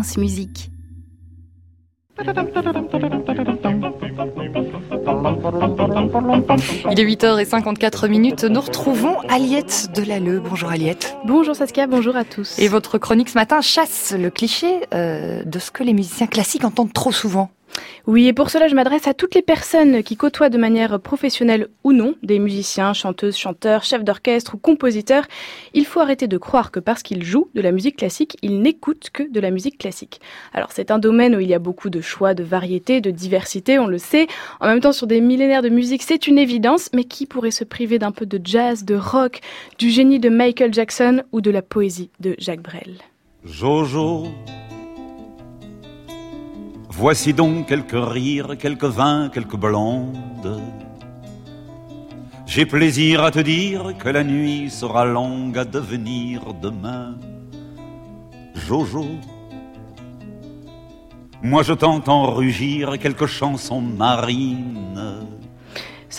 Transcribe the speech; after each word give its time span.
France 0.00 0.16
Musique. 0.16 0.70
Il 6.90 7.00
est 7.00 7.04
8h54 7.04 8.08
minutes. 8.08 8.44
Nous 8.44 8.60
retrouvons 8.60 9.18
Aliette 9.28 9.88
Delalleux. 9.94 10.40
Bonjour 10.40 10.70
Aliette. 10.70 11.16
Bonjour 11.26 11.54
Saskia, 11.54 11.86
bonjour 11.86 12.16
à 12.16 12.24
tous. 12.24 12.58
Et 12.58 12.68
votre 12.68 12.96
chronique 12.96 13.28
ce 13.28 13.34
matin 13.34 13.60
chasse 13.60 14.14
le 14.18 14.30
cliché 14.30 14.80
euh, 14.94 15.42
de 15.44 15.58
ce 15.58 15.70
que 15.70 15.82
les 15.82 15.92
musiciens 15.92 16.26
classiques 16.26 16.64
entendent 16.64 16.94
trop 16.94 17.12
souvent. 17.12 17.50
Oui, 18.06 18.26
et 18.26 18.32
pour 18.32 18.50
cela, 18.50 18.68
je 18.68 18.74
m'adresse 18.74 19.06
à 19.06 19.14
toutes 19.14 19.34
les 19.34 19.42
personnes 19.42 20.02
qui 20.02 20.16
côtoient 20.16 20.48
de 20.48 20.58
manière 20.58 20.98
professionnelle 21.00 21.68
ou 21.84 21.92
non 21.92 22.14
des 22.22 22.38
musiciens, 22.38 22.92
chanteuses, 22.92 23.36
chanteurs, 23.36 23.84
chefs 23.84 24.04
d'orchestre 24.04 24.54
ou 24.54 24.58
compositeurs. 24.58 25.26
Il 25.74 25.86
faut 25.86 26.00
arrêter 26.00 26.26
de 26.26 26.38
croire 26.38 26.70
que 26.70 26.80
parce 26.80 27.02
qu'ils 27.02 27.24
jouent 27.24 27.50
de 27.54 27.60
la 27.60 27.72
musique 27.72 27.96
classique, 27.96 28.36
ils 28.42 28.60
n'écoutent 28.60 29.10
que 29.12 29.22
de 29.30 29.40
la 29.40 29.50
musique 29.50 29.78
classique. 29.78 30.20
Alors, 30.52 30.72
c'est 30.72 30.90
un 30.90 30.98
domaine 30.98 31.36
où 31.36 31.40
il 31.40 31.48
y 31.48 31.54
a 31.54 31.58
beaucoup 31.58 31.90
de 31.90 32.00
choix, 32.00 32.34
de 32.34 32.42
variété, 32.42 33.00
de 33.00 33.10
diversité, 33.10 33.78
on 33.78 33.86
le 33.86 33.98
sait. 33.98 34.26
En 34.60 34.66
même 34.66 34.80
temps, 34.80 34.92
sur 34.92 35.06
des 35.06 35.20
millénaires 35.20 35.62
de 35.62 35.68
musique, 35.68 36.02
c'est 36.02 36.26
une 36.26 36.38
évidence, 36.38 36.90
mais 36.94 37.04
qui 37.04 37.26
pourrait 37.26 37.50
se 37.50 37.64
priver 37.64 37.98
d'un 37.98 38.12
peu 38.12 38.26
de 38.26 38.40
jazz, 38.42 38.84
de 38.84 38.94
rock, 38.94 39.40
du 39.78 39.90
génie 39.90 40.18
de 40.18 40.28
Michael 40.28 40.72
Jackson 40.74 41.22
ou 41.32 41.40
de 41.40 41.50
la 41.50 41.62
poésie 41.62 42.10
de 42.20 42.34
Jacques 42.38 42.62
Brel? 42.62 42.98
Jojo 43.44 44.26
Voici 47.00 47.32
donc 47.32 47.66
quelques 47.66 47.96
rires, 47.96 48.58
quelques 48.58 48.84
vins, 48.84 49.30
quelques 49.30 49.56
blondes. 49.56 50.60
J'ai 52.44 52.66
plaisir 52.66 53.24
à 53.24 53.30
te 53.30 53.38
dire 53.38 53.96
que 53.98 54.10
la 54.10 54.22
nuit 54.22 54.68
sera 54.68 55.06
longue 55.06 55.56
à 55.56 55.64
devenir 55.64 56.52
demain. 56.52 57.16
Jojo, 58.54 59.06
moi 61.42 61.62
je 61.62 61.72
t'entends 61.72 62.34
rugir 62.34 62.98
quelques 62.98 63.24
chansons 63.24 63.80
marines. 63.80 65.24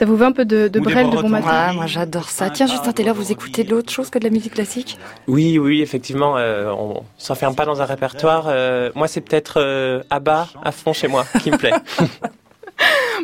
Ça 0.02 0.08
vous 0.08 0.18
va 0.18 0.26
un 0.26 0.32
peu 0.32 0.46
de, 0.46 0.68
de 0.68 0.80
Brel 0.80 1.12
de 1.12 1.16
bon 1.16 1.30
matin 1.30 1.48
ah, 1.52 1.74
Moi 1.74 1.86
j'adore 1.86 2.28
ça. 2.28 2.50
Tiens, 2.50 2.66
Justin 2.66 2.92
Taylor, 2.92 3.14
vous 3.14 3.32
écoutez 3.32 3.64
de 3.64 3.70
l'autre 3.70 3.92
chose 3.92 4.10
que 4.10 4.18
de 4.18 4.24
la 4.24 4.32
musique 4.32 4.56
classique? 4.56 4.98
Oui, 5.28 5.60
oui, 5.60 5.84
effectivement. 5.84 6.40
Euh, 6.40 6.72
on 6.72 7.04
s'enferme 7.20 7.54
pas 7.54 7.66
dans 7.66 7.84
un 7.84 7.86
répertoire. 7.86 8.46
Euh, 8.48 8.90
moi, 8.96 9.08
c'est 9.08 9.22
peut-être 9.22 9.62
euh, 9.62 10.02
Abba 10.10 10.48
à 10.64 10.72
fond 10.72 10.94
chez 10.94 11.08
moi 11.08 11.24
qui 11.44 11.52
me 11.52 11.58
plaît. 11.58 11.74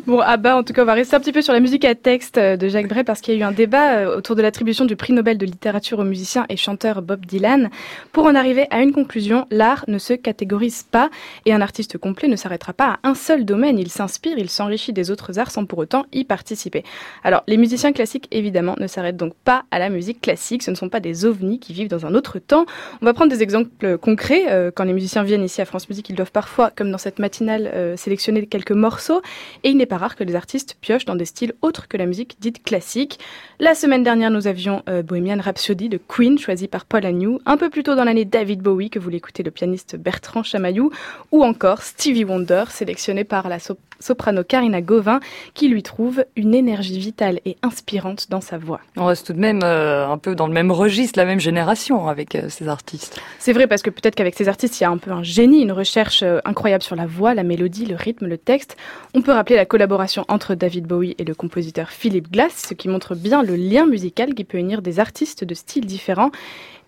Bon, 0.08 0.22
Abba, 0.22 0.56
en 0.56 0.64
tout 0.64 0.72
cas, 0.72 0.84
on 0.84 0.86
va 0.86 0.94
rester 0.94 1.18
un 1.18 1.20
petit 1.20 1.34
peu 1.34 1.42
sur 1.42 1.52
la 1.52 1.60
musique 1.60 1.84
à 1.84 1.94
texte 1.94 2.38
euh, 2.38 2.56
de 2.56 2.70
Jacques 2.70 2.88
Brel 2.88 3.04
parce 3.04 3.20
qu'il 3.20 3.34
y 3.34 3.38
a 3.38 3.40
eu 3.42 3.44
un 3.44 3.52
débat 3.52 3.98
euh, 3.98 4.16
autour 4.16 4.38
de 4.38 4.42
l'attribution 4.42 4.86
du 4.86 4.96
prix 4.96 5.12
Nobel 5.12 5.38
de 5.38 5.46
littérature 5.46 6.00
au 6.00 6.06
musicien 6.06 6.46
et 6.48 6.56
chanteur 6.56 7.02
Bob 7.02 7.26
Dylan. 7.26 7.70
Pour 8.14 8.24
en 8.24 8.34
arriver 8.34 8.68
à 8.70 8.82
une 8.82 8.94
conclusion, 8.94 9.46
l'art 9.52 9.84
ne 9.90 9.98
se 9.98 10.14
catégorise 10.14 10.84
pas 10.84 11.10
et 11.46 11.52
un 11.52 11.60
artiste 11.60 11.98
complet 11.98 12.30
ne 12.30 12.38
s'arrêtera 12.38 12.72
pas 12.72 13.00
à 13.04 13.10
un 13.10 13.16
seul 13.16 13.44
domaine. 13.44 13.78
Il 13.78 13.92
s'inspire, 13.92 14.38
il 14.38 14.50
s'enrichit 14.50 14.94
des 14.94 15.12
autres 15.12 15.40
arts 15.40 15.52
sans 15.52 15.66
pour 15.66 15.80
autant 15.80 16.06
y 16.14 16.24
participer. 16.24 16.86
Alors, 17.26 17.44
les 17.46 17.58
musiciens 17.58 17.92
classiques, 17.92 18.30
évidemment, 18.32 18.76
ne 18.80 18.88
s'arrêtent 18.88 19.18
donc 19.18 19.34
pas 19.44 19.66
à 19.72 19.78
la 19.78 19.90
musique 19.90 20.22
classique. 20.22 20.64
Ce 20.64 20.72
ne 20.72 20.78
sont 20.78 20.88
pas 20.88 21.02
des 21.02 21.26
ovnis 21.26 21.60
qui 21.60 21.74
vivent 21.74 21.90
dans 21.90 22.06
un 22.06 22.16
autre 22.16 22.40
temps. 22.40 22.66
On 23.02 23.06
va 23.06 23.14
prendre 23.14 23.30
des 23.30 23.44
exemples 23.44 23.98
concrets. 23.98 24.46
Euh, 24.48 24.72
quand 24.74 24.86
les 24.86 24.94
musiciens 24.94 25.24
viennent 25.24 25.44
ici 25.44 25.60
à 25.60 25.66
France 25.66 25.90
Musique, 25.90 26.08
ils 26.08 26.16
doivent 26.16 26.32
parfois, 26.32 26.72
comme 26.74 26.92
dans 26.92 26.98
cette 26.98 27.20
matinale, 27.20 27.98
sélectionner 27.98 28.46
quelques 28.46 28.72
morceaux 28.72 29.22
et 29.66 29.70
il 29.70 29.76
n'est 29.76 29.86
rare 29.98 30.16
que 30.16 30.24
les 30.24 30.36
artistes 30.36 30.78
piochent 30.80 31.06
dans 31.06 31.16
des 31.16 31.26
styles 31.26 31.54
autres 31.62 31.88
que 31.88 31.98
la 31.98 32.06
musique 32.06 32.38
dite 32.40 32.64
classique. 32.64 33.20
La 33.60 33.76
semaine 33.76 34.04
dernière, 34.04 34.30
nous 34.30 34.48
avions 34.48 34.84
euh, 34.88 35.02
Bohemian 35.02 35.42
Rhapsody 35.42 35.90
de 35.90 35.98
Queen, 35.98 36.38
choisi 36.38 36.68
par 36.68 36.86
Paul 36.86 37.06
Agnew. 37.06 37.40
Un 37.46 37.58
peu 37.58 37.70
plus 37.70 37.84
tôt 37.84 37.96
dans 37.96 38.04
l'année, 38.04 38.26
David 38.26 38.62
Bowie, 38.62 38.90
que 38.90 39.00
vous 39.00 39.10
l'écoutez, 39.10 39.44
le 39.44 39.52
pianiste 39.52 39.96
Bertrand 39.96 40.44
Chamaillou. 40.44 40.92
Ou 41.32 41.44
encore 41.44 41.82
Stevie 41.82 42.24
Wonder, 42.24 42.66
sélectionné 42.70 43.24
par 43.24 43.50
la 43.50 43.58
soprano 44.00 44.44
Karina 44.44 44.82
Gauvin, 44.82 45.20
qui 45.54 45.70
lui 45.70 45.82
trouve 45.82 46.24
une 46.36 46.54
énergie 46.54 47.00
vitale 47.00 47.40
et 47.46 47.58
inspirante 47.64 48.30
dans 48.30 48.42
sa 48.42 48.58
voix. 48.60 48.80
On 48.96 49.06
reste 49.06 49.28
tout 49.28 49.34
de 49.34 49.40
même 49.40 49.62
euh, 49.64 50.08
un 50.08 50.20
peu 50.20 50.36
dans 50.36 50.48
le 50.48 50.54
même 50.54 50.72
registre, 50.72 51.18
la 51.18 51.26
même 51.26 51.40
génération 51.40 52.08
avec 52.08 52.36
euh, 52.36 52.50
ces 52.50 52.68
artistes. 52.68 53.20
C'est 53.40 53.54
vrai, 53.54 53.66
parce 53.66 53.82
que 53.82 53.90
peut-être 53.90 54.14
qu'avec 54.14 54.36
ces 54.36 54.48
artistes, 54.48 54.80
il 54.80 54.84
y 54.84 54.86
a 54.86 54.92
un 54.92 54.98
peu 54.98 55.12
un 55.12 55.24
génie, 55.24 55.62
une 55.62 55.72
recherche 55.72 56.24
incroyable 56.46 56.84
sur 56.84 56.96
la 56.96 57.08
voix, 57.08 57.34
la 57.34 57.44
mélodie, 57.44 57.86
le 57.86 57.96
rythme, 57.96 58.28
le 58.28 58.38
texte. 58.38 58.78
On 59.16 59.22
peut 59.22 59.32
rappeler 59.32 59.56
la 59.56 59.66
collaboration 59.66 59.87
entre 60.28 60.56
David 60.56 60.86
Bowie 60.86 61.16
et 61.18 61.24
le 61.24 61.34
compositeur 61.34 61.90
Philip 61.90 62.32
Glass, 62.32 62.66
ce 62.68 62.74
qui 62.74 62.90
montre 62.90 63.16
bien 63.16 63.44
le 63.44 63.56
lien 63.56 63.86
musical 63.86 64.34
qui 64.34 64.44
peut 64.44 64.58
unir 64.58 64.82
des 64.82 65.00
artistes 65.00 65.44
de 65.44 65.54
styles 65.54 65.86
différents. 65.86 66.32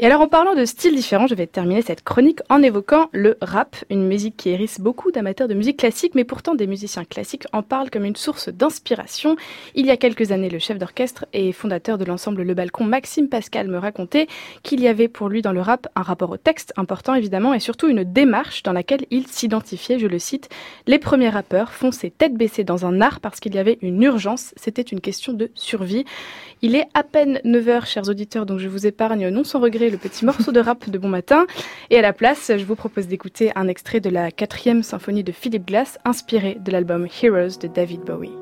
Et 0.02 0.06
alors 0.06 0.22
en 0.22 0.30
parlant 0.30 0.56
de 0.56 0.64
styles 0.64 0.96
différents, 0.96 1.28
je 1.28 1.36
vais 1.36 1.46
terminer 1.46 1.82
cette 1.82 2.06
chronique 2.06 2.40
en 2.50 2.64
évoquant 2.64 3.10
le 3.12 3.38
rap, 3.42 3.76
une 3.90 4.08
musique 4.08 4.38
qui 4.38 4.50
hérisse 4.50 4.80
beaucoup 4.80 5.12
d'amateurs 5.12 5.50
de 5.50 5.54
musique 5.54 5.76
classique, 5.76 6.16
mais 6.16 6.24
pourtant 6.24 6.56
des 6.56 6.68
musiciens 6.68 7.04
classiques 7.04 7.48
en 7.52 7.64
parlent 7.64 7.90
comme 7.90 8.06
une 8.06 8.16
source 8.16 8.48
d'inspiration. 8.48 9.36
Il 9.76 9.86
y 9.86 9.92
a 9.92 9.98
quelques 9.98 10.32
années, 10.32 10.50
le 10.50 10.60
chef 10.60 10.78
d'orchestre 10.78 11.26
et 11.34 11.52
fondateur 11.52 11.98
de 11.98 12.06
l'ensemble 12.06 12.44
Le 12.44 12.54
Balcon, 12.54 12.86
Maxime 12.86 13.28
Pascal, 13.28 13.68
me 13.68 13.78
racontait 13.78 14.28
qu'il 14.64 14.80
y 14.80 14.88
avait 14.88 15.10
pour 15.10 15.28
lui 15.28 15.42
dans 15.42 15.52
le 15.52 15.60
rap 15.60 15.90
un 15.98 16.02
rapport 16.02 16.30
au 16.30 16.38
texte 16.38 16.72
important 16.78 17.14
évidemment 17.14 17.54
et 17.54 17.60
surtout 17.60 17.90
une 17.90 18.06
démarche 18.06 18.64
dans 18.64 18.74
laquelle 18.74 19.06
il 19.12 19.28
s'identifiait, 19.28 20.00
je 20.00 20.08
le 20.08 20.20
cite, 20.20 20.48
les 20.88 20.98
premiers 20.98 21.30
rappeurs 21.30 21.74
fonçaient 21.74 22.10
tête 22.10 22.36
baissée 22.36 22.64
dans 22.64 22.79
un 22.86 23.02
art 23.02 23.20
parce 23.20 23.40
qu'il 23.40 23.56
y 23.56 23.58
avait 23.58 23.78
une 23.82 24.02
urgence, 24.02 24.54
c'était 24.56 24.82
une 24.82 25.02
question 25.02 25.34
de 25.34 25.52
survie. 25.56 26.06
Il 26.62 26.76
est 26.76 26.88
à 26.94 27.04
peine 27.04 27.40
9h, 27.46 27.86
chers 27.86 28.10
auditeurs, 28.10 28.46
donc 28.46 28.60
je 28.60 28.68
vous 28.68 28.86
épargne 28.86 29.30
non 29.30 29.44
sans 29.44 29.60
regret 29.60 29.90
le 29.90 29.98
petit 29.98 30.26
morceau 30.26 30.52
de 30.52 30.60
rap 30.60 30.90
de 30.90 30.98
bon 30.98 31.10
matin. 31.10 31.46
Et 31.90 31.98
à 31.98 32.02
la 32.02 32.14
place, 32.14 32.52
je 32.56 32.66
vous 32.66 32.76
propose 32.76 33.08
d'écouter 33.08 33.52
un 33.56 33.68
extrait 33.68 34.00
de 34.00 34.10
la 34.10 34.32
quatrième 34.32 34.84
symphonie 34.84 35.24
de 35.24 35.32
Philip 35.32 35.66
Glass, 35.66 35.98
inspiré 36.06 36.58
de 36.60 36.72
l'album 36.72 37.08
Heroes 37.22 37.60
de 37.62 37.68
David 37.68 38.02
Bowie. 38.02 38.39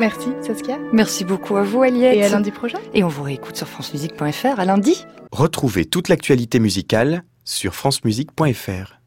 Merci 0.00 0.30
Saskia. 0.40 0.78
Merci 0.94 1.26
beaucoup 1.26 1.56
à 1.56 1.62
vous 1.62 1.82
Aliette. 1.82 2.16
Et 2.16 2.24
à 2.24 2.30
lundi 2.30 2.50
prochain. 2.50 2.78
Et 2.94 3.04
on 3.04 3.08
vous 3.08 3.22
réécoute 3.22 3.54
sur 3.54 3.68
francemusique.fr 3.68 4.58
à 4.58 4.64
lundi. 4.64 5.04
Retrouvez 5.30 5.84
toute 5.84 6.08
l'actualité 6.08 6.58
musicale 6.58 7.22
sur 7.44 7.74
francemusique.fr. 7.74 8.99